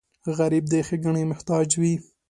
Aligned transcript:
غریب 0.37 0.63
د 0.69 0.73
ښېګڼې 0.87 1.23
محتاج 1.31 1.67
وي 1.81 1.93